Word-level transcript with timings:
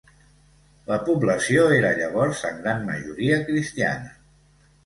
La 0.91 0.97
població 1.09 1.67
era 1.75 1.93
llavors 2.01 2.43
en 2.51 2.57
gran 2.65 2.81
majoria 2.89 3.39
cristiana. 3.51 4.15